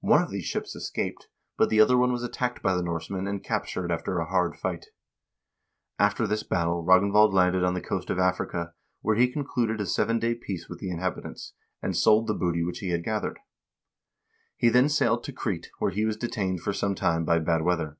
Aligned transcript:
One 0.00 0.20
of 0.20 0.28
these 0.30 0.44
ships 0.44 0.76
escaped, 0.76 1.28
but 1.56 1.70
the 1.70 1.80
other 1.80 1.96
one 1.96 2.12
was 2.12 2.22
attacked 2.22 2.62
by 2.62 2.74
the 2.74 2.82
Norse 2.82 3.08
men 3.08 3.26
and 3.26 3.42
captured 3.42 3.90
after 3.90 4.18
a 4.18 4.26
hard 4.26 4.54
fight. 4.58 4.88
After 5.98 6.26
this 6.26 6.42
battle 6.42 6.84
Ragnvald 6.84 7.32
landed 7.32 7.64
on 7.64 7.72
the 7.72 7.80
coast 7.80 8.10
of 8.10 8.18
Africa, 8.18 8.74
where 9.00 9.16
he 9.16 9.32
concluded 9.32 9.80
a 9.80 9.86
seven 9.86 10.18
day 10.18 10.34
peace 10.34 10.68
with 10.68 10.78
the 10.78 10.90
inhabitants, 10.90 11.54
and 11.80 11.96
sold 11.96 12.26
the 12.26 12.34
booty 12.34 12.62
which 12.62 12.80
he 12.80 12.90
had 12.90 13.02
gathered. 13.02 13.38
He 14.58 14.68
then 14.68 14.90
sailed 14.90 15.24
to 15.24 15.32
Crete, 15.32 15.70
where 15.78 15.90
he 15.90 16.04
was 16.04 16.18
detained 16.18 16.60
for 16.60 16.74
some 16.74 16.94
time 16.94 17.24
by 17.24 17.38
bad 17.38 17.62
weather. 17.62 17.96